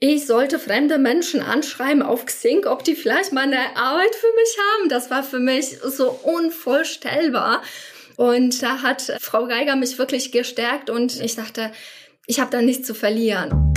[0.00, 4.56] ich sollte fremde Menschen anschreiben auf Xing, ob die vielleicht mal eine Arbeit für mich
[4.58, 4.88] haben.
[4.88, 7.62] Das war für mich so unvorstellbar.
[8.16, 11.72] Und da hat Frau Geiger mich wirklich gestärkt und ich dachte,
[12.26, 13.74] ich habe da nichts zu verlieren.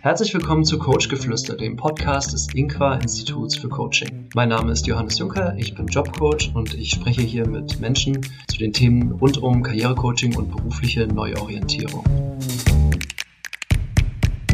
[0.00, 4.28] Herzlich willkommen zu Coach Geflüster, dem Podcast des Inqua Instituts für Coaching.
[4.34, 8.58] Mein Name ist Johannes Juncker, ich bin Jobcoach und ich spreche hier mit Menschen zu
[8.58, 12.04] den Themen rund um Karrierecoaching und berufliche Neuorientierung.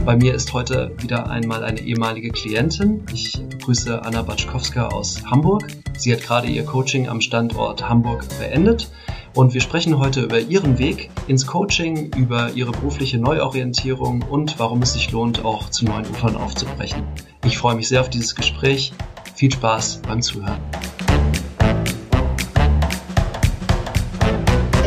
[0.04, 3.04] Bei mir ist heute wieder einmal eine ehemalige Klientin.
[3.12, 5.66] Ich grüße Anna Batschkowska aus Hamburg.
[5.98, 8.90] Sie hat gerade ihr Coaching am Standort Hamburg beendet
[9.34, 14.82] und wir sprechen heute über ihren Weg ins Coaching, über ihre berufliche Neuorientierung und warum
[14.82, 17.02] es sich lohnt, auch zu neuen Ufern aufzubrechen.
[17.44, 18.92] Ich freue mich sehr auf dieses Gespräch.
[19.34, 20.60] Viel Spaß beim Zuhören.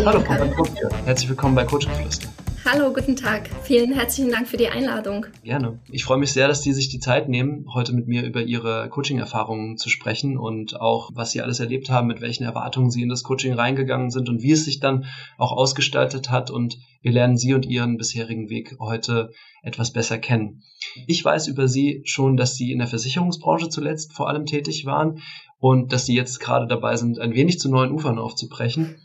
[0.06, 0.66] Hallo, Frau.
[1.06, 2.28] Herzlich willkommen bei Coach Geflüster.
[2.66, 3.50] Hallo, guten Tag.
[3.64, 5.26] Vielen herzlichen Dank für die Einladung.
[5.44, 5.80] Gerne.
[5.92, 8.88] Ich freue mich sehr, dass Sie sich die Zeit nehmen, heute mit mir über Ihre
[8.88, 13.10] Coaching-Erfahrungen zu sprechen und auch, was Sie alles erlebt haben, mit welchen Erwartungen Sie in
[13.10, 15.06] das Coaching reingegangen sind und wie es sich dann
[15.38, 16.52] auch ausgestaltet hat.
[16.52, 20.64] Und wir lernen Sie und Ihren bisherigen Weg heute etwas besser kennen.
[21.06, 25.20] Ich weiß über Sie schon, dass Sie in der Versicherungsbranche zuletzt vor allem tätig waren
[25.60, 28.96] und dass Sie jetzt gerade dabei sind, ein wenig zu neuen Ufern aufzubrechen.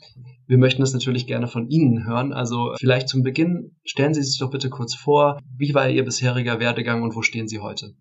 [0.49, 2.33] Wir möchten das natürlich gerne von Ihnen hören.
[2.33, 6.59] Also vielleicht zum Beginn stellen Sie sich doch bitte kurz vor, wie war Ihr bisheriger
[6.59, 7.95] Werdegang und wo stehen Sie heute?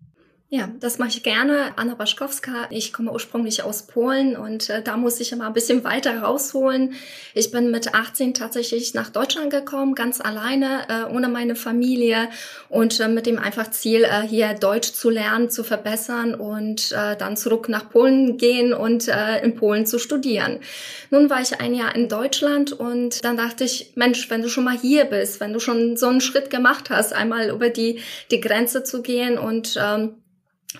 [0.50, 1.74] Ja, das mache ich gerne.
[1.76, 2.68] Anna Baschkowska.
[2.70, 6.94] Ich komme ursprünglich aus Polen und äh, da muss ich immer ein bisschen weiter rausholen.
[7.34, 12.30] Ich bin mit 18 tatsächlich nach Deutschland gekommen, ganz alleine, äh, ohne meine Familie
[12.70, 17.14] und äh, mit dem einfach Ziel, äh, hier Deutsch zu lernen, zu verbessern und äh,
[17.18, 20.60] dann zurück nach Polen gehen und äh, in Polen zu studieren.
[21.10, 24.64] Nun war ich ein Jahr in Deutschland und dann dachte ich, Mensch, wenn du schon
[24.64, 28.40] mal hier bist, wenn du schon so einen Schritt gemacht hast, einmal über die, die
[28.40, 30.14] Grenze zu gehen und ähm,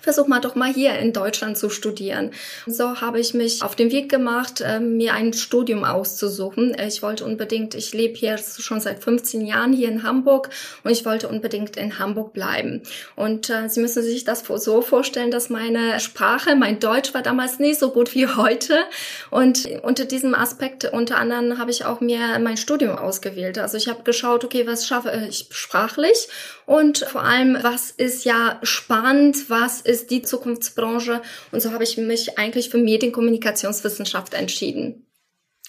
[0.01, 2.29] versuch mal doch mal hier in Deutschland zu studieren.
[2.67, 6.77] So habe ich mich auf den Weg gemacht, ähm, mir ein Studium auszusuchen.
[6.79, 10.51] Ich wollte unbedingt, ich lebe hier schon seit 15 Jahren hier in Hamburg
[10.83, 12.83] und ich wollte unbedingt in Hamburg bleiben.
[13.15, 17.57] Und äh, Sie müssen sich das so vorstellen, dass meine Sprache, mein Deutsch war damals
[17.57, 18.83] nicht so gut wie heute.
[19.31, 23.57] Und unter diesem Aspekt, unter anderem, habe ich auch mir mein Studium ausgewählt.
[23.57, 26.27] Also ich habe geschaut, okay, was schaffe ich sprachlich
[26.69, 31.21] und vor allem, was ist ja spannend, was ist die Zukunftsbranche.
[31.51, 35.08] Und so habe ich mich eigentlich für Medienkommunikationswissenschaft entschieden.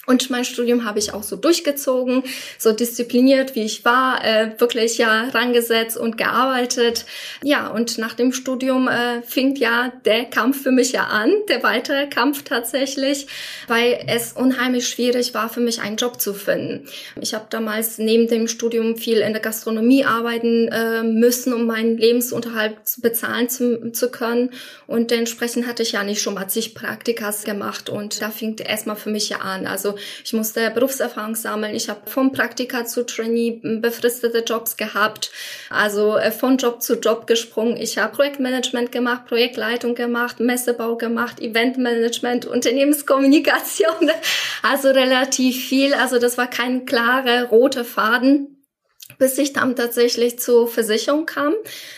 [0.07, 2.23] Und mein Studium habe ich auch so durchgezogen,
[2.57, 7.05] so diszipliniert wie ich war, äh, wirklich ja rangesetzt und gearbeitet.
[7.43, 11.61] Ja, und nach dem Studium äh, fing ja der Kampf für mich ja an, der
[11.61, 13.27] weitere Kampf tatsächlich,
[13.67, 16.87] weil es unheimlich schwierig war für mich einen Job zu finden.
[17.21, 21.99] Ich habe damals neben dem Studium viel in der Gastronomie arbeiten äh, müssen, um meinen
[21.99, 24.49] Lebensunterhalt bezahlen zu, zu können.
[24.87, 28.95] Und entsprechend hatte ich ja nicht schon mal zig Praktikas gemacht und da fing erstmal
[28.95, 29.67] für mich ja an.
[29.67, 29.91] Also
[30.23, 31.75] ich musste Berufserfahrung sammeln.
[31.75, 35.31] Ich habe vom Praktika zu Trainee befristete Jobs gehabt,
[35.69, 37.77] also äh, von Job zu Job gesprungen.
[37.77, 44.11] Ich habe Projektmanagement gemacht, Projektleitung gemacht, Messebau gemacht, Eventmanagement, Unternehmenskommunikation,
[44.63, 45.93] also relativ viel.
[45.93, 48.60] Also das war kein klarer roter Faden
[49.21, 51.53] bis ich dann tatsächlich zur Versicherung kam.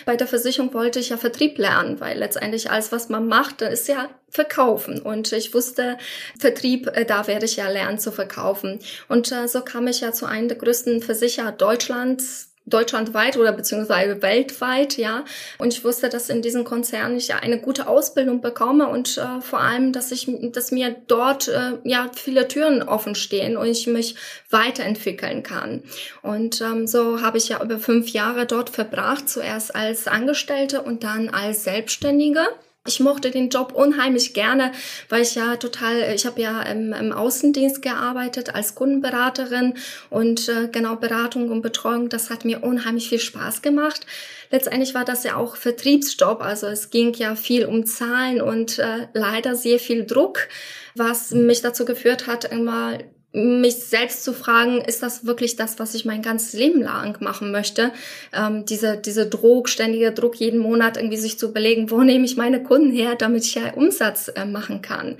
[0.05, 3.87] Bei der Versicherung wollte ich ja Vertrieb lernen, weil letztendlich alles, was man macht, ist
[3.87, 5.01] ja verkaufen.
[5.01, 5.97] Und ich wusste,
[6.37, 8.79] Vertrieb, äh, da werde ich ja lernen zu verkaufen.
[9.07, 14.21] Und äh, so kam ich ja zu einem der größten Versicherer Deutschlands, deutschlandweit oder beziehungsweise
[14.21, 15.25] weltweit, ja.
[15.57, 19.41] Und ich wusste, dass in diesem Konzern ich ja eine gute Ausbildung bekomme und äh,
[19.41, 23.87] vor allem, dass ich, dass mir dort äh, ja viele Türen offen stehen und ich
[23.87, 24.15] mich
[24.49, 25.83] weiterentwickeln kann.
[26.21, 31.03] Und ähm, so habe ich ja über fünf Jahre dort verbracht, zuerst als Angestellte und
[31.03, 32.47] dann als Selbstständige.
[32.85, 34.73] Ich mochte den Job unheimlich gerne,
[35.07, 39.75] weil ich ja total, ich habe ja im, im, Außendienst gearbeitet als Kundenberaterin
[40.09, 44.05] und äh, genau Beratung und Betreuung, das hat mir unheimlich viel Spaß gemacht.
[44.51, 49.07] Letztendlich war das ja auch Vertriebsjob, also es ging ja viel um Zahlen und äh,
[49.13, 50.49] leider sehr viel Druck,
[50.93, 52.97] was mich dazu geführt hat, immer
[53.35, 57.51] mich selbst zu fragen, ist das wirklich das, was ich mein ganzes Leben lang machen
[57.51, 57.91] möchte?
[58.31, 62.37] Ähm, diese, diese Druck, ständiger Druck, jeden Monat irgendwie sich zu überlegen, wo nehme ich
[62.37, 65.17] meine Kunden her, damit ich ja Umsatz äh, machen kann.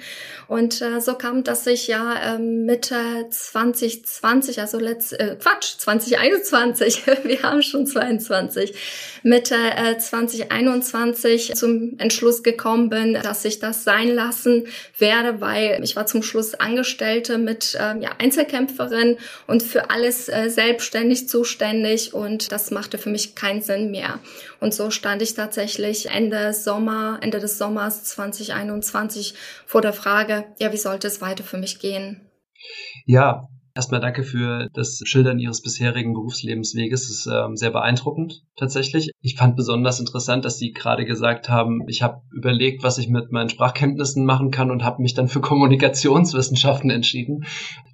[0.48, 2.96] Und äh, so kam, dass ich ja äh, Mitte
[3.32, 8.76] 2020, also letzt, äh, Quatsch, 2021, wir haben schon 22,
[9.24, 14.68] Mitte äh, 2021 zum Entschluss gekommen bin, dass ich das sein lassen
[15.00, 19.18] werde, weil ich war zum Schluss Angestellte mit äh, ja, Einzelkämpferin
[19.48, 24.20] und für alles äh, selbstständig zuständig und das machte für mich keinen Sinn mehr.
[24.60, 29.36] Und so stand ich tatsächlich Ende Sommer, Ende des Sommers 2021
[29.66, 32.30] vor der Frage, ja, wie sollte es weiter für mich gehen?
[33.06, 37.08] Ja, Erstmal danke für das Schildern Ihres bisherigen Berufslebensweges.
[37.08, 39.10] Das ist ähm, sehr beeindruckend tatsächlich.
[39.20, 43.32] Ich fand besonders interessant, dass Sie gerade gesagt haben, ich habe überlegt, was ich mit
[43.32, 47.46] meinen Sprachkenntnissen machen kann und habe mich dann für Kommunikationswissenschaften entschieden.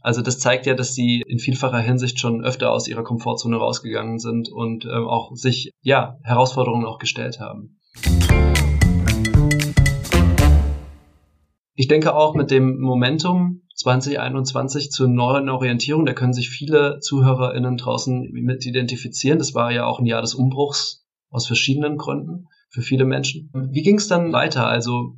[0.01, 4.19] Also das zeigt ja, dass Sie in vielfacher Hinsicht schon öfter aus Ihrer Komfortzone rausgegangen
[4.19, 7.79] sind und ähm, auch sich ja Herausforderungen auch gestellt haben.
[11.75, 17.77] Ich denke auch mit dem Momentum 2021 zur neuen Orientierung, da können sich viele ZuhörerInnen
[17.77, 19.39] draußen mit identifizieren.
[19.39, 23.49] Das war ja auch ein Jahr des Umbruchs aus verschiedenen Gründen für viele Menschen.
[23.53, 24.67] Wie ging es dann weiter?
[24.67, 25.15] Also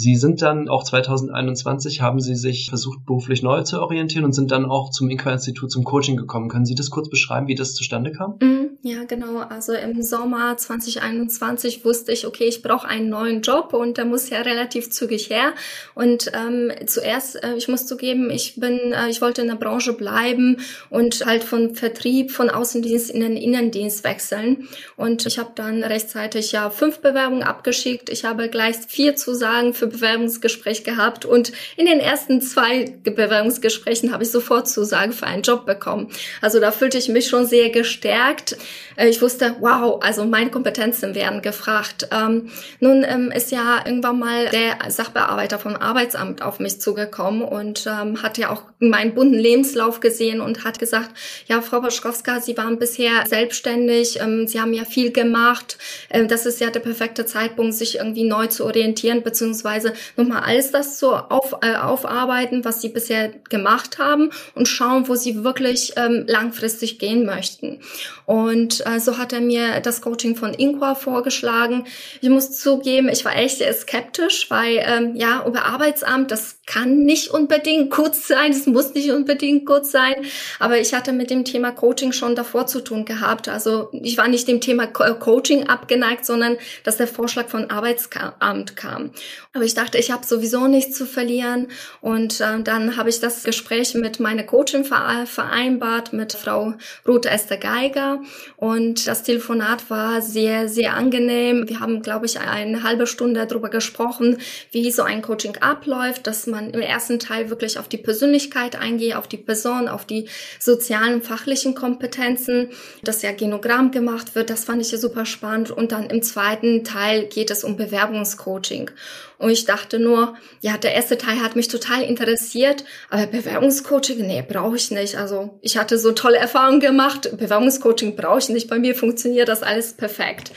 [0.00, 4.52] Sie sind dann auch 2021, haben Sie sich versucht, beruflich neu zu orientieren und sind
[4.52, 6.48] dann auch zum Inqa-Institut zum Coaching gekommen.
[6.48, 8.38] Können Sie das kurz beschreiben, wie das zustande kam?
[8.40, 9.38] Mm, ja, genau.
[9.38, 14.30] Also im Sommer 2021 wusste ich, okay, ich brauche einen neuen Job und der muss
[14.30, 15.52] ja relativ zügig her.
[15.96, 19.94] Und ähm, zuerst, äh, ich muss zugeben, ich bin, äh, ich wollte in der Branche
[19.94, 20.58] bleiben
[20.90, 24.68] und halt von Vertrieb, von Außendienst in den Innendienst wechseln.
[24.96, 28.10] Und ich habe dann rechtzeitig ja fünf Bewerbungen abgeschickt.
[28.10, 34.24] Ich habe gleich vier Zusagen für Bewerbungsgespräch gehabt und in den ersten zwei Bewerbungsgesprächen habe
[34.24, 36.08] ich sofort Zusage für einen Job bekommen.
[36.40, 38.56] Also da fühlte ich mich schon sehr gestärkt.
[38.96, 42.08] Äh, ich wusste, wow, also meine Kompetenzen werden gefragt.
[42.10, 42.50] Ähm,
[42.80, 48.22] nun ähm, ist ja irgendwann mal der Sachbearbeiter vom Arbeitsamt auf mich zugekommen und ähm,
[48.22, 51.10] hat ja auch meinen bunten Lebenslauf gesehen und hat gesagt,
[51.46, 55.78] ja, Frau Boschkowska, Sie waren bisher selbstständig, Sie haben ja viel gemacht.
[56.10, 60.42] Ähm, das ist ja der perfekte Zeitpunkt, sich irgendwie neu zu orientieren, beziehungsweise beziehungsweise nochmal
[60.42, 65.44] alles das so auf, äh, aufarbeiten, was sie bisher gemacht haben und schauen, wo sie
[65.44, 67.80] wirklich ähm, langfristig gehen möchten.
[68.26, 71.86] Und äh, so hat er mir das Coaching von Inqua vorgeschlagen.
[72.20, 77.04] Ich muss zugeben, ich war echt sehr skeptisch, weil ähm, ja, über Arbeitsamt, das kann
[77.04, 80.14] nicht unbedingt gut sein, es muss nicht unbedingt gut sein,
[80.58, 83.48] aber ich hatte mit dem Thema Coaching schon davor zu tun gehabt.
[83.48, 89.10] Also ich war nicht dem Thema Coaching abgeneigt, sondern dass der Vorschlag von Arbeitsamt kam.
[89.58, 91.66] Aber ich dachte, ich habe sowieso nichts zu verlieren.
[92.00, 96.74] Und äh, dann habe ich das Gespräch mit meiner Coachin vereinbart, mit Frau
[97.04, 98.20] Ruth Esther Geiger.
[98.56, 101.68] Und das Telefonat war sehr, sehr angenehm.
[101.68, 104.38] Wir haben, glaube ich, eine halbe Stunde darüber gesprochen,
[104.70, 109.16] wie so ein Coaching abläuft, dass man im ersten Teil wirklich auf die Persönlichkeit eingeht,
[109.16, 110.28] auf die Person, auf die
[110.60, 112.68] sozialen, fachlichen Kompetenzen,
[113.02, 114.50] dass ja Genogramm gemacht wird.
[114.50, 115.72] Das fand ich super spannend.
[115.72, 118.92] Und dann im zweiten Teil geht es um Bewerbungscoaching.
[119.38, 124.44] Und ich dachte nur, ja, der erste Teil hat mich total interessiert, aber Bewerbungscoaching, nee,
[124.46, 125.16] brauche ich nicht.
[125.16, 128.68] Also ich hatte so tolle Erfahrungen gemacht, Bewerbungscoaching brauche ich nicht.
[128.68, 130.50] Bei mir funktioniert das alles perfekt.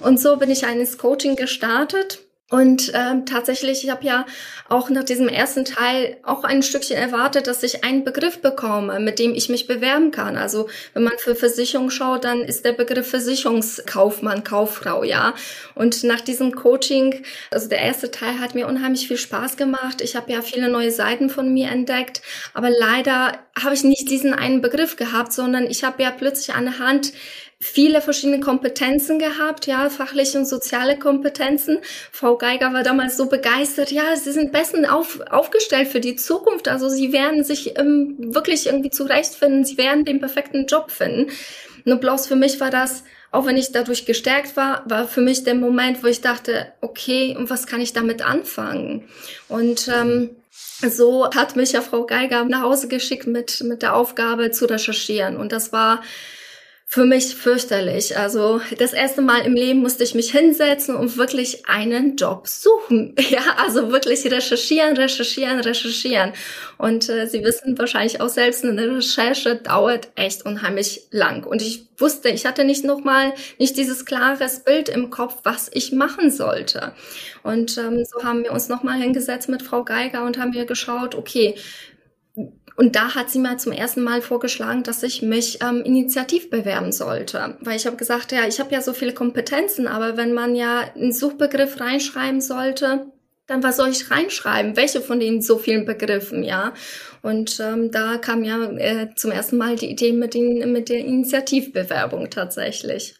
[0.00, 2.20] Und so bin ich eines Coaching gestartet
[2.52, 4.26] und ähm, tatsächlich, ich habe ja
[4.68, 9.18] auch nach diesem ersten Teil auch ein Stückchen erwartet, dass ich einen Begriff bekomme, mit
[9.18, 10.36] dem ich mich bewerben kann.
[10.36, 15.32] Also wenn man für Versicherung schaut, dann ist der Begriff Versicherungskaufmann, Kauffrau, ja.
[15.74, 20.02] Und nach diesem Coaching, also der erste Teil hat mir unheimlich viel Spaß gemacht.
[20.02, 22.20] Ich habe ja viele neue Seiten von mir entdeckt,
[22.52, 26.78] aber leider habe ich nicht diesen einen Begriff gehabt, sondern ich habe ja plötzlich eine
[26.78, 27.14] Hand
[27.62, 31.78] viele verschiedene Kompetenzen gehabt, ja, fachliche und soziale Kompetenzen.
[32.10, 36.66] Frau Geiger war damals so begeistert, ja, sie sind besten auf, aufgestellt für die Zukunft,
[36.66, 41.30] also sie werden sich ähm, wirklich irgendwie zurechtfinden, sie werden den perfekten Job finden.
[41.84, 45.44] Nur bloß für mich war das, auch wenn ich dadurch gestärkt war, war für mich
[45.44, 49.04] der Moment, wo ich dachte, okay, und was kann ich damit anfangen?
[49.48, 54.50] Und ähm, so hat mich ja Frau Geiger nach Hause geschickt mit, mit der Aufgabe
[54.50, 55.36] zu recherchieren.
[55.36, 56.02] Und das war
[56.94, 58.18] für mich fürchterlich.
[58.18, 63.14] Also das erste Mal im Leben musste ich mich hinsetzen und wirklich einen Job suchen.
[63.30, 66.32] Ja, also wirklich recherchieren, recherchieren, recherchieren.
[66.76, 71.44] Und äh, Sie wissen wahrscheinlich auch selbst, eine Recherche dauert echt unheimlich lang.
[71.44, 75.92] Und ich wusste, ich hatte nicht nochmal, nicht dieses klares Bild im Kopf, was ich
[75.92, 76.92] machen sollte.
[77.42, 81.14] Und ähm, so haben wir uns nochmal hingesetzt mit Frau Geiger und haben wir geschaut,
[81.14, 81.54] okay,
[82.76, 86.92] und da hat sie mal zum ersten Mal vorgeschlagen, dass ich mich ähm, initiativ bewerben
[86.92, 87.56] sollte.
[87.60, 90.90] Weil ich habe gesagt, ja, ich habe ja so viele Kompetenzen, aber wenn man ja
[90.94, 93.06] einen Suchbegriff reinschreiben sollte,
[93.46, 94.76] dann was soll ich reinschreiben?
[94.76, 96.72] Welche von den so vielen Begriffen, ja?
[97.22, 100.98] Und ähm, da kam ja äh, zum ersten Mal die Idee mit, den, mit der
[100.98, 103.14] Initiativbewerbung tatsächlich.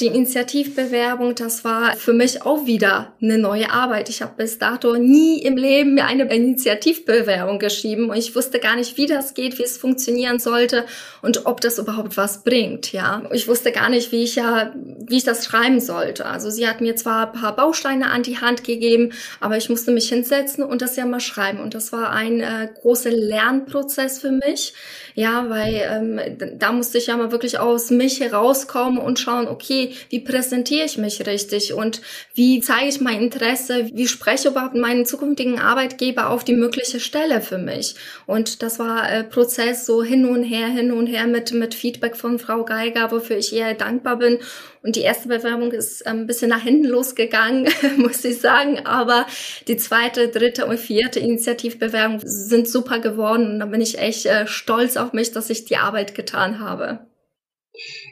[0.00, 4.08] Die Initiativbewerbung, das war für mich auch wieder eine neue Arbeit.
[4.08, 8.96] Ich habe bis dato nie im Leben eine Initiativbewerbung geschrieben und ich wusste gar nicht,
[8.96, 10.86] wie das geht, wie es funktionieren sollte
[11.20, 12.92] und ob das überhaupt was bringt.
[12.92, 16.24] Ja, ich wusste gar nicht, wie ich ja, wie ich das schreiben sollte.
[16.24, 19.90] Also sie hat mir zwar ein paar Bausteine an die Hand gegeben, aber ich musste
[19.90, 21.60] mich hinsetzen und das ja mal schreiben.
[21.60, 24.72] Und das war ein äh, großer Lernprozess für mich.
[25.14, 26.20] Ja, weil ähm,
[26.58, 30.98] da musste ich ja mal wirklich aus mich herauskommen und schauen, okay, wie präsentiere ich
[30.98, 32.00] mich richtig und
[32.34, 37.40] wie zeige ich mein Interesse, wie spreche überhaupt meinen zukünftigen Arbeitgeber auf die mögliche Stelle
[37.40, 37.94] für mich.
[38.26, 42.16] Und das war äh, Prozess so hin und her, hin und her mit, mit Feedback
[42.16, 44.38] von Frau Geiger, wofür ich ihr dankbar bin.
[44.82, 47.68] Und die erste Bewerbung ist ähm, ein bisschen nach hinten losgegangen,
[47.98, 48.86] muss ich sagen.
[48.86, 49.26] Aber
[49.68, 53.52] die zweite, dritte und vierte Initiativbewerbung sind super geworden.
[53.52, 57.06] Und da bin ich echt äh, stolz auf mich, dass ich die Arbeit getan habe.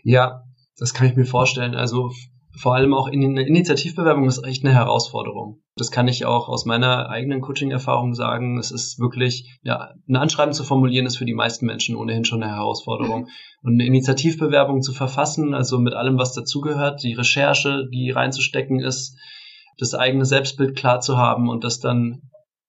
[0.02, 0.44] Ja,
[0.78, 1.75] das kann ich mir vorstellen.
[1.75, 2.11] Also
[2.56, 5.61] vor allem auch in eine Initiativbewerbung ist echt eine Herausforderung.
[5.76, 8.58] Das kann ich auch aus meiner eigenen Coaching-Erfahrung sagen.
[8.58, 12.42] Es ist wirklich, ja, ein Anschreiben zu formulieren ist für die meisten Menschen ohnehin schon
[12.42, 13.23] eine Herausforderung.
[13.23, 13.28] Mhm.
[13.62, 19.16] Und eine Initiativbewerbung zu verfassen, also mit allem, was dazugehört, die Recherche, die reinzustecken ist,
[19.78, 22.23] das eigene Selbstbild klar zu haben und das dann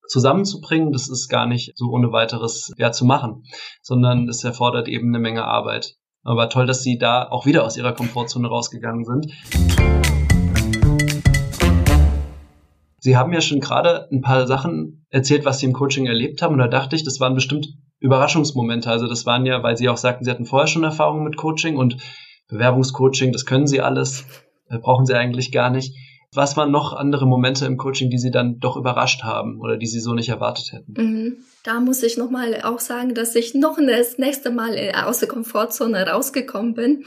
[0.07, 3.43] zusammenzubringen, das ist gar nicht so ohne weiteres ja zu machen,
[3.81, 5.95] sondern es erfordert eben eine Menge Arbeit.
[6.23, 9.31] Aber toll, dass Sie da auch wieder aus Ihrer Komfortzone rausgegangen sind.
[12.99, 16.53] Sie haben ja schon gerade ein paar Sachen erzählt, was Sie im Coaching erlebt haben.
[16.53, 18.89] Und da dachte ich, das waren bestimmt Überraschungsmomente.
[18.89, 21.77] Also das waren ja, weil Sie auch sagten, Sie hatten vorher schon Erfahrungen mit Coaching
[21.77, 21.97] und
[22.49, 24.25] Bewerbungscoaching, das können Sie alles,
[24.81, 25.95] brauchen Sie eigentlich gar nicht.
[26.35, 29.87] Was waren noch andere Momente im Coaching, die Sie dann doch überrascht haben oder die
[29.87, 30.93] Sie so nicht erwartet hätten?
[30.93, 31.37] Mhm.
[31.63, 36.07] Da muss ich nochmal auch sagen, dass ich noch das nächste Mal aus der Komfortzone
[36.07, 37.03] rausgekommen bin,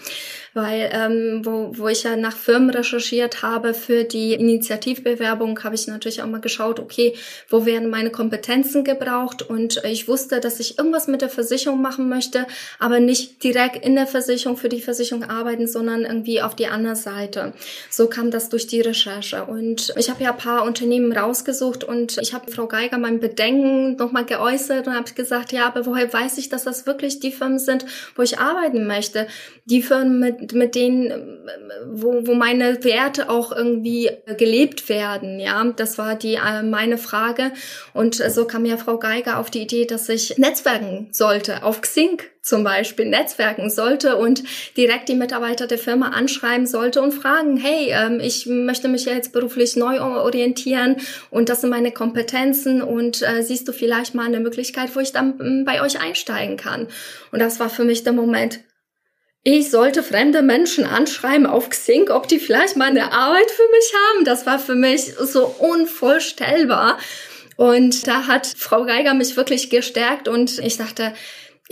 [0.52, 5.86] weil ähm, wo, wo ich ja nach Firmen recherchiert habe für die Initiativbewerbung, habe ich
[5.86, 7.14] natürlich auch mal geschaut, okay,
[7.48, 12.10] wo werden meine Kompetenzen gebraucht und ich wusste, dass ich irgendwas mit der Versicherung machen
[12.10, 12.46] möchte,
[12.78, 16.96] aber nicht direkt in der Versicherung für die Versicherung arbeiten, sondern irgendwie auf die andere
[16.96, 17.54] Seite.
[17.88, 19.11] So kam das durch die Recherche
[19.48, 23.96] und ich habe ja ein paar Unternehmen rausgesucht und ich habe Frau Geiger mein Bedenken
[23.96, 27.32] nochmal geäußert, geäußert und habe gesagt, ja, aber woher weiß ich, dass das wirklich die
[27.32, 27.84] Firmen sind,
[28.16, 29.26] wo ich arbeiten möchte?
[29.64, 31.48] Die Firmen, mit, mit denen,
[31.90, 35.62] wo, wo meine Werte auch irgendwie gelebt werden, ja.
[35.76, 37.52] Das war die äh, meine Frage.
[37.94, 42.20] Und so kam ja Frau Geiger auf die Idee, dass ich netzwerken sollte auf Xing
[42.42, 44.42] zum Beispiel netzwerken sollte und
[44.76, 49.32] direkt die Mitarbeiter der Firma anschreiben sollte und fragen, hey, ähm, ich möchte mich jetzt
[49.32, 50.96] beruflich neu orientieren
[51.30, 55.12] und das sind meine Kompetenzen und äh, siehst du vielleicht mal eine Möglichkeit, wo ich
[55.12, 56.88] dann ähm, bei euch einsteigen kann.
[57.30, 58.60] Und das war für mich der Moment,
[59.44, 63.92] ich sollte fremde Menschen anschreiben auf Xing, ob die vielleicht mal eine Arbeit für mich
[63.94, 64.24] haben.
[64.24, 66.98] Das war für mich so unvorstellbar.
[67.56, 71.12] Und da hat Frau Geiger mich wirklich gestärkt und ich dachte,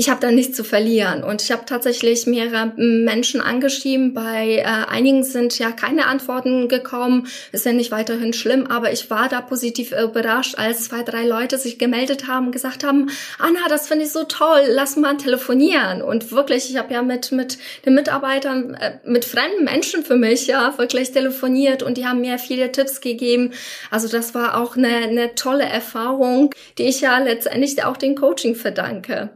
[0.00, 1.22] ich habe da nichts zu verlieren.
[1.22, 4.14] Und ich habe tatsächlich mehrere Menschen angeschrieben.
[4.14, 7.26] Bei äh, einigen sind ja keine Antworten gekommen.
[7.52, 11.58] Ist ja nicht weiterhin schlimm, aber ich war da positiv überrascht, als zwei, drei Leute
[11.58, 16.00] sich gemeldet haben und gesagt haben, Anna, das finde ich so toll, lass mal telefonieren.
[16.00, 20.46] Und wirklich, ich habe ja mit, mit den Mitarbeitern, äh, mit fremden Menschen für mich
[20.46, 23.52] ja wirklich telefoniert und die haben mir viele Tipps gegeben.
[23.90, 28.54] Also das war auch eine, eine tolle Erfahrung, die ich ja letztendlich auch den Coaching
[28.54, 29.28] verdanke.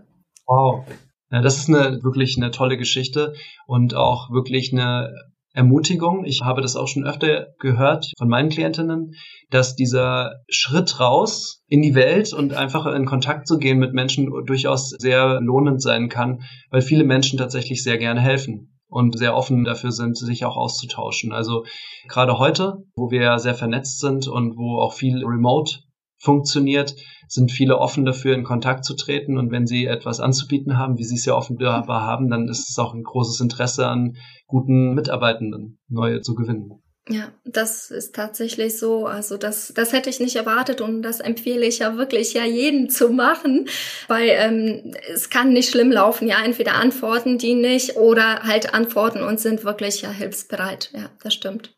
[0.46, 0.84] Wow.
[1.30, 3.34] Ja, das ist eine wirklich eine tolle Geschichte
[3.66, 5.12] und auch wirklich eine
[5.54, 6.24] Ermutigung.
[6.24, 9.14] Ich habe das auch schon öfter gehört von meinen Klientinnen,
[9.50, 14.30] dass dieser Schritt raus in die Welt und einfach in Kontakt zu gehen mit Menschen
[14.46, 19.64] durchaus sehr lohnend sein kann, weil viele Menschen tatsächlich sehr gerne helfen und sehr offen
[19.64, 21.32] dafür sind, sich auch auszutauschen.
[21.32, 21.64] Also
[22.08, 25.83] gerade heute, wo wir sehr vernetzt sind und wo auch viel remote
[26.24, 26.96] funktioniert,
[27.28, 29.38] sind viele offen dafür, in Kontakt zu treten.
[29.38, 32.78] Und wenn sie etwas anzubieten haben, wie sie es ja offenbar haben, dann ist es
[32.78, 34.16] auch ein großes Interesse an
[34.46, 36.80] guten Mitarbeitenden, neue zu gewinnen.
[37.10, 39.06] Ja, das ist tatsächlich so.
[39.06, 42.88] Also das, das hätte ich nicht erwartet und das empfehle ich ja wirklich ja jedem
[42.88, 43.68] zu machen,
[44.08, 46.26] weil ähm, es kann nicht schlimm laufen.
[46.26, 50.90] Ja, entweder antworten die nicht oder halt antworten und sind wirklich ja hilfsbereit.
[50.94, 51.74] Ja, das stimmt.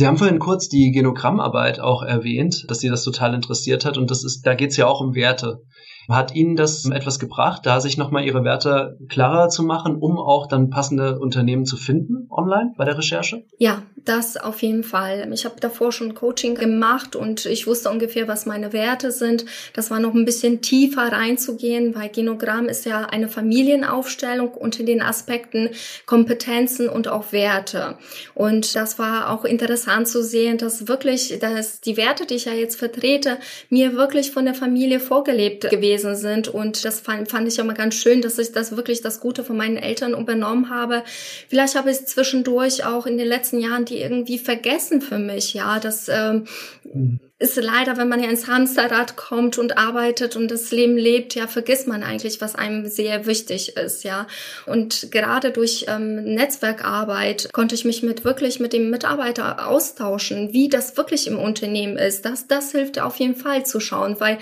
[0.00, 4.10] Sie haben vorhin kurz die Genogrammarbeit auch erwähnt, dass Sie das total interessiert hat und
[4.10, 5.60] das ist, da geht es ja auch um Werte.
[6.08, 10.48] Hat Ihnen das etwas gebracht, da sich nochmal Ihre Werte klarer zu machen, um auch
[10.48, 13.44] dann passende Unternehmen zu finden online bei der Recherche?
[13.58, 15.30] Ja, das auf jeden Fall.
[15.32, 19.44] Ich habe davor schon Coaching gemacht und ich wusste ungefähr, was meine Werte sind.
[19.74, 25.02] Das war noch ein bisschen tiefer reinzugehen, weil Genogramm ist ja eine Familienaufstellung unter den
[25.02, 25.70] Aspekten
[26.06, 27.98] Kompetenzen und auch Werte.
[28.34, 32.52] Und das war auch interessant zu sehen, dass wirklich, dass die Werte, die ich ja
[32.52, 36.48] jetzt vertrete, mir wirklich von der Familie vorgelebt gewesen sind.
[36.48, 39.56] Und das fand, fand ich immer ganz schön, dass ich das wirklich das Gute von
[39.56, 41.02] meinen Eltern übernommen habe.
[41.48, 45.54] Vielleicht habe ich zwischendurch auch in den letzten Jahren die irgendwie vergessen für mich.
[45.54, 46.46] Ja, das ähm,
[46.84, 47.20] mhm.
[47.38, 51.46] ist leider, wenn man ja ins Hamsterrad kommt und arbeitet und das Leben lebt, ja,
[51.46, 54.04] vergisst man eigentlich, was einem sehr wichtig ist.
[54.04, 54.26] Ja,
[54.66, 60.68] und gerade durch ähm, Netzwerkarbeit konnte ich mich mit wirklich mit dem Mitarbeiter austauschen, wie
[60.68, 62.24] das wirklich im Unternehmen ist.
[62.24, 64.38] Das, das hilft auf jeden Fall zu schauen, weil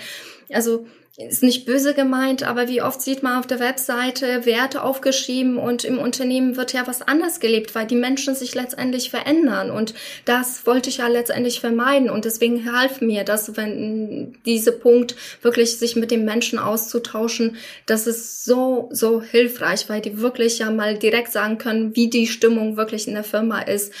[0.51, 0.85] also
[1.27, 5.83] ist nicht böse gemeint, aber wie oft sieht man auf der Webseite Werte aufgeschrieben und
[5.83, 9.69] im Unternehmen wird ja was anders gelebt, weil die Menschen sich letztendlich verändern.
[9.69, 12.09] Und das wollte ich ja letztendlich vermeiden.
[12.09, 18.07] Und deswegen half mir das, wenn diese Punkt wirklich sich mit den Menschen auszutauschen, das
[18.07, 22.77] ist so, so hilfreich, weil die wirklich ja mal direkt sagen können, wie die Stimmung
[22.77, 23.91] wirklich in der Firma ist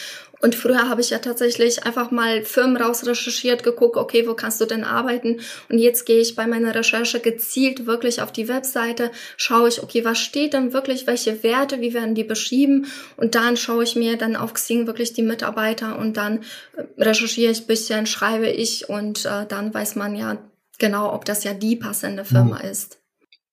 [0.41, 4.61] und früher habe ich ja tatsächlich einfach mal Firmen raus recherchiert, geguckt, okay, wo kannst
[4.61, 5.39] du denn arbeiten?
[5.69, 10.05] Und jetzt gehe ich bei meiner Recherche gezielt wirklich auf die Webseite, schaue ich, okay,
[10.05, 12.87] was steht denn wirklich, welche Werte, wie werden die beschrieben?
[13.17, 16.43] Und dann schaue ich mir dann auf Xing wirklich die Mitarbeiter und dann
[16.75, 20.37] äh, recherchiere ich bisschen, schreibe ich und äh, dann weiß man ja
[20.77, 22.69] genau, ob das ja die passende Firma mhm.
[22.69, 22.99] ist.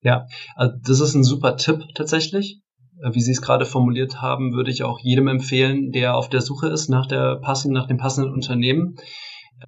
[0.02, 2.61] Ja, also das ist ein super Tipp tatsächlich.
[3.03, 6.41] Äh, wie Sie es gerade formuliert haben, würde ich auch jedem empfehlen, der auf der
[6.41, 8.97] Suche ist nach der passenden, nach dem passenden Unternehmen,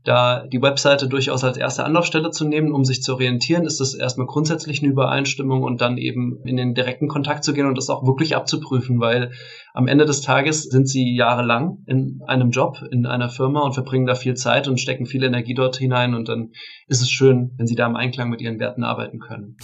[0.04, 3.94] da die Webseite durchaus als erste Anlaufstelle zu nehmen, um sich zu orientieren, ist das
[3.94, 7.88] erstmal grundsätzlich eine Übereinstimmung und dann eben in den direkten Kontakt zu gehen und das
[7.88, 9.30] auch wirklich abzuprüfen, weil
[9.72, 14.06] am Ende des Tages sind sie jahrelang in einem Job, in einer Firma und verbringen
[14.06, 16.50] da viel Zeit und stecken viel Energie dort hinein und dann
[16.86, 19.56] ist es schön, wenn sie da im Einklang mit ihren Werten arbeiten können.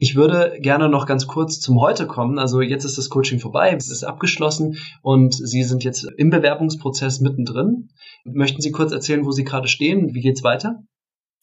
[0.00, 2.38] Ich würde gerne noch ganz kurz zum Heute kommen.
[2.38, 7.18] Also jetzt ist das Coaching vorbei, es ist abgeschlossen und Sie sind jetzt im Bewerbungsprozess
[7.18, 7.88] mittendrin.
[8.24, 10.14] Möchten Sie kurz erzählen, wo Sie gerade stehen?
[10.14, 10.84] Wie geht's weiter?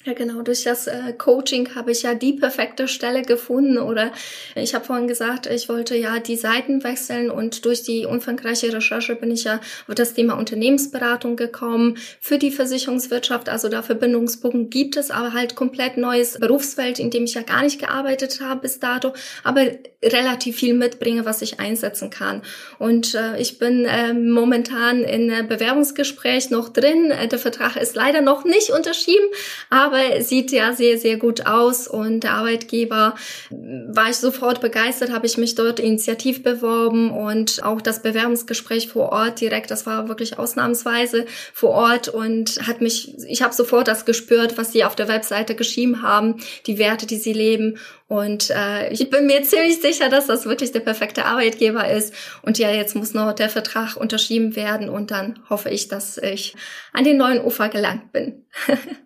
[0.05, 0.43] Ja, genau.
[0.43, 3.79] Durch das äh, Coaching habe ich ja die perfekte Stelle gefunden.
[3.79, 4.11] Oder
[4.53, 9.15] ich habe vorhin gesagt, ich wollte ja die Seiten wechseln und durch die umfangreiche Recherche
[9.15, 13.49] bin ich ja auf das Thema Unternehmensberatung gekommen für die Versicherungswirtschaft.
[13.49, 17.63] Also da Verbindungspunkte gibt es, aber halt komplett neues Berufsfeld, in dem ich ja gar
[17.63, 19.13] nicht gearbeitet habe bis dato,
[19.43, 19.71] aber
[20.03, 22.43] relativ viel mitbringe, was ich einsetzen kann.
[22.77, 27.09] Und äh, ich bin äh, momentan in Bewerbungsgespräch noch drin.
[27.09, 29.25] Äh, der Vertrag ist leider noch nicht unterschrieben,
[29.71, 33.15] aber aber sieht ja sehr, sehr gut aus und der Arbeitgeber
[33.49, 39.11] war ich sofort begeistert, habe ich mich dort initiativ beworben und auch das Bewerbungsgespräch vor
[39.11, 44.05] Ort direkt, das war wirklich ausnahmsweise vor Ort und hat mich, ich habe sofort das
[44.05, 46.35] gespürt, was sie auf der Webseite geschrieben haben,
[46.67, 47.77] die Werte, die sie leben
[48.07, 52.13] und äh, ich bin mir ziemlich sicher, dass das wirklich der perfekte Arbeitgeber ist.
[52.43, 56.55] Und ja, jetzt muss noch der Vertrag unterschrieben werden und dann hoffe ich, dass ich
[56.93, 58.45] an den neuen Ufer gelangt bin.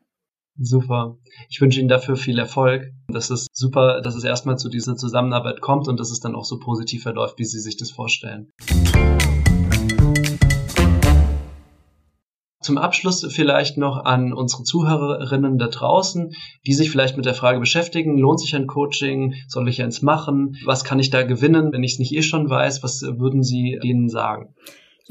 [0.62, 1.18] Super.
[1.48, 2.92] Ich wünsche Ihnen dafür viel Erfolg.
[3.08, 6.44] Das ist super, dass es erstmal zu dieser Zusammenarbeit kommt und dass es dann auch
[6.44, 8.52] so positiv verläuft, wie Sie sich das vorstellen.
[12.62, 16.34] Zum Abschluss vielleicht noch an unsere Zuhörerinnen da draußen,
[16.68, 20.58] die sich vielleicht mit der Frage beschäftigen, lohnt sich ein Coaching, soll ich eins machen,
[20.66, 23.80] was kann ich da gewinnen, wenn ich es nicht eh schon weiß, was würden Sie
[23.82, 24.56] denen sagen?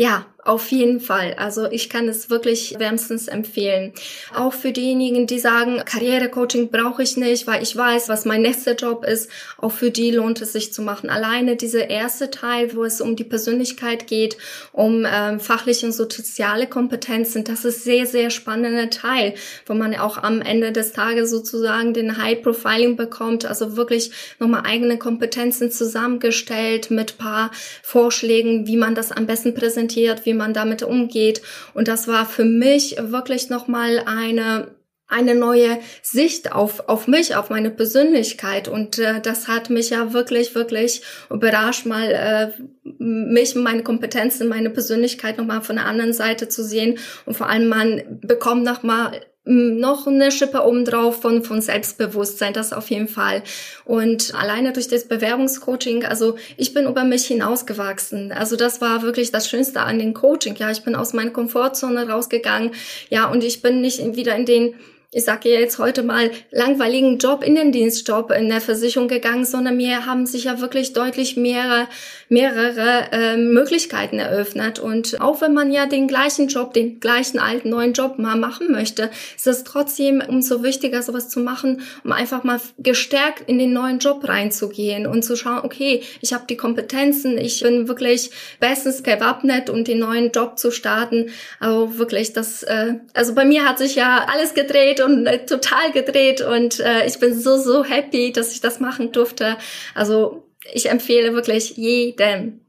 [0.01, 1.35] Ja, auf jeden Fall.
[1.37, 3.93] Also ich kann es wirklich wärmstens empfehlen.
[4.33, 8.75] Auch für diejenigen, die sagen, Karrierecoaching brauche ich nicht, weil ich weiß, was mein nächster
[8.75, 9.29] Job ist.
[9.59, 11.11] Auch für die lohnt es sich zu machen.
[11.11, 14.39] Alleine dieser erste Teil, wo es um die Persönlichkeit geht,
[14.73, 19.35] um ähm, fachliche und soziale Kompetenzen, das ist sehr, sehr spannender Teil,
[19.67, 23.45] wo man auch am Ende des Tages sozusagen den High Profiling bekommt.
[23.45, 27.51] Also wirklich nochmal eigene Kompetenzen zusammengestellt mit paar
[27.83, 29.88] Vorschlägen, wie man das am besten präsentiert,
[30.27, 31.43] wie man damit umgeht.
[31.75, 37.49] Und das war für mich wirklich nochmal eine eine neue Sicht auf, auf mich, auf
[37.49, 38.69] meine Persönlichkeit.
[38.69, 42.53] Und äh, das hat mich ja wirklich, wirklich überrascht, mal äh,
[42.99, 46.99] mich, meine Kompetenzen, meine Persönlichkeit nochmal von der anderen Seite zu sehen.
[47.25, 52.91] Und vor allem man bekommt nochmal noch eine Schippe obendrauf von, von Selbstbewusstsein, das auf
[52.91, 53.43] jeden Fall.
[53.87, 58.31] Und alleine durch das Bewerbungscoaching, also ich bin über mich hinausgewachsen.
[58.31, 60.55] Also das war wirklich das Schönste an dem Coaching.
[60.57, 62.73] Ja, ich bin aus meiner Komfortzone rausgegangen.
[63.09, 64.75] Ja, und ich bin nicht wieder in den
[65.11, 70.27] ich sage jetzt heute mal, langweiligen Job, Innendienstjob in der Versicherung gegangen, sondern mir haben
[70.27, 71.89] sich ja wirklich deutlich mehrere,
[72.29, 74.79] mehrere äh, Möglichkeiten eröffnet.
[74.79, 78.71] Und auch wenn man ja den gleichen Job, den gleichen alten neuen Job mal machen
[78.71, 83.73] möchte, ist es trotzdem umso wichtiger, sowas zu machen, um einfach mal gestärkt in den
[83.73, 89.03] neuen Job reinzugehen und zu schauen, okay, ich habe die Kompetenzen, ich bin wirklich bestens
[89.03, 91.31] gewappnet, um den neuen Job zu starten.
[91.61, 95.47] Also wirklich, das, äh, also bei mir hat sich ja alles gedreht gedreht und äh,
[95.47, 99.57] total gedreht und äh, ich bin so, so happy, dass ich das machen durfte.
[99.95, 102.61] Also ich empfehle wirklich jedem.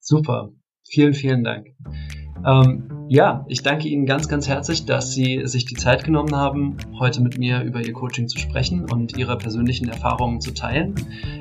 [0.00, 0.50] Super.
[0.86, 1.68] Vielen, vielen Dank.
[2.46, 6.76] Ähm, ja, ich danke Ihnen ganz, ganz herzlich, dass Sie sich die Zeit genommen haben,
[6.98, 10.94] heute mit mir über Ihr Coaching zu sprechen und Ihre persönlichen Erfahrungen zu teilen.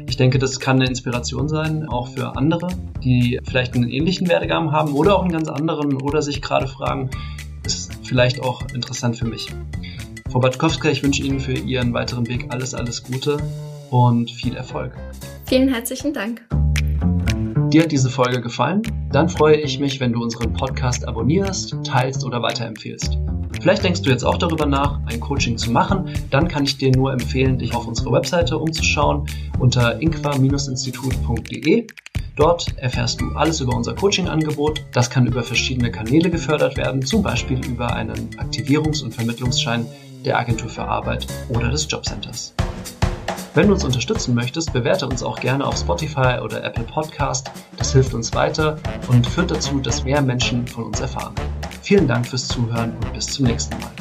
[0.07, 2.69] Ich denke, das kann eine Inspiration sein, auch für andere,
[3.03, 7.09] die vielleicht einen ähnlichen Werdegang haben oder auch einen ganz anderen oder sich gerade fragen,
[7.65, 9.47] ist vielleicht auch interessant für mich.
[10.33, 13.37] Frau Baczkowska, ich wünsche Ihnen für Ihren weiteren Weg alles, alles Gute
[13.91, 14.97] und viel Erfolg.
[15.45, 16.41] Vielen herzlichen Dank.
[17.71, 18.81] Dir hat diese Folge gefallen?
[19.11, 23.15] Dann freue ich mich, wenn du unseren Podcast abonnierst, teilst oder weiterempfehlst.
[23.61, 26.09] Vielleicht denkst du jetzt auch darüber nach, ein Coaching zu machen.
[26.31, 29.27] Dann kann ich dir nur empfehlen, dich auf unsere Webseite umzuschauen
[29.59, 31.85] unter inqua-institut.de.
[32.35, 34.83] Dort erfährst du alles über unser Coaching-Angebot.
[34.93, 39.85] Das kann über verschiedene Kanäle gefördert werden, zum Beispiel über einen Aktivierungs- und Vermittlungsschein
[40.25, 42.53] der Agentur für Arbeit oder des Jobcenters.
[43.55, 47.51] Wenn du uns unterstützen möchtest, bewerte uns auch gerne auf Spotify oder Apple Podcast.
[47.77, 51.35] Das hilft uns weiter und führt dazu, dass mehr Menschen von uns erfahren.
[51.83, 53.91] Vielen Dank fürs Zuhören und bis zum nächsten Mal.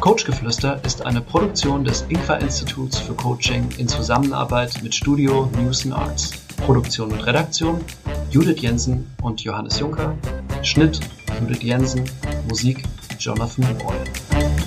[0.00, 5.94] Coachgeflüster ist eine Produktion des Inqua Instituts für Coaching in Zusammenarbeit mit Studio News and
[5.94, 6.32] Arts.
[6.66, 7.84] Produktion und Redaktion
[8.30, 10.16] Judith Jensen und Johannes Juncker.
[10.62, 10.98] Schnitt
[11.40, 12.04] Judith Jensen.
[12.48, 12.82] Musik
[13.20, 14.59] Jonathan Boyle.